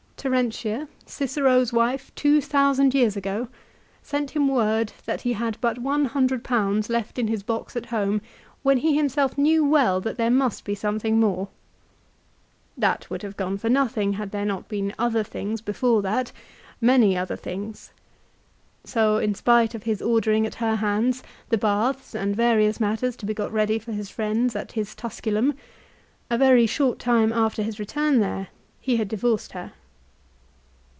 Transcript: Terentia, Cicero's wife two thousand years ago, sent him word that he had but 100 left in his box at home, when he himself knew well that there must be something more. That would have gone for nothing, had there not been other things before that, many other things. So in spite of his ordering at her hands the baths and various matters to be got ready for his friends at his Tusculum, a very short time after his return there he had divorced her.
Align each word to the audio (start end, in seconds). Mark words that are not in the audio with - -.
Terentia, 0.23 0.87
Cicero's 1.07 1.73
wife 1.73 2.11
two 2.13 2.41
thousand 2.41 2.93
years 2.93 3.17
ago, 3.17 3.47
sent 4.03 4.29
him 4.29 4.47
word 4.47 4.93
that 5.07 5.21
he 5.21 5.33
had 5.33 5.57
but 5.61 5.79
100 5.79 6.47
left 6.91 7.17
in 7.17 7.27
his 7.27 7.41
box 7.41 7.75
at 7.75 7.87
home, 7.87 8.21
when 8.61 8.77
he 8.77 8.95
himself 8.95 9.35
knew 9.35 9.65
well 9.65 9.99
that 9.99 10.17
there 10.17 10.29
must 10.29 10.63
be 10.63 10.75
something 10.75 11.19
more. 11.19 11.47
That 12.77 13.09
would 13.09 13.23
have 13.23 13.35
gone 13.35 13.57
for 13.57 13.67
nothing, 13.67 14.13
had 14.13 14.29
there 14.29 14.45
not 14.45 14.67
been 14.69 14.93
other 14.99 15.23
things 15.23 15.59
before 15.59 16.03
that, 16.03 16.31
many 16.79 17.17
other 17.17 17.35
things. 17.35 17.91
So 18.83 19.17
in 19.17 19.33
spite 19.33 19.73
of 19.73 19.81
his 19.85 20.03
ordering 20.03 20.45
at 20.45 20.53
her 20.61 20.75
hands 20.75 21.23
the 21.49 21.57
baths 21.57 22.13
and 22.13 22.35
various 22.35 22.79
matters 22.79 23.15
to 23.15 23.25
be 23.25 23.33
got 23.33 23.51
ready 23.51 23.79
for 23.79 23.91
his 23.91 24.11
friends 24.11 24.55
at 24.55 24.73
his 24.73 24.93
Tusculum, 24.93 25.55
a 26.29 26.37
very 26.37 26.67
short 26.67 26.99
time 26.99 27.33
after 27.33 27.63
his 27.63 27.79
return 27.79 28.19
there 28.19 28.49
he 28.79 28.97
had 28.97 29.07
divorced 29.07 29.53
her. 29.53 29.73